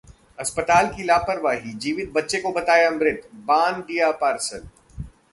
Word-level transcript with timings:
अस्पताल 0.39 0.87
की 0.87 1.03
लापरवाही, 1.03 1.73
जीवित 1.73 2.11
बच्चे 2.11 2.39
को 2.41 2.51
बताया 2.51 2.89
मृत, 2.91 3.29
बांध 3.35 3.75
दिया 3.77 4.11
पार्सल 4.13 4.67